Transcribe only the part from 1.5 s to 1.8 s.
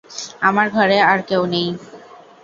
নেই।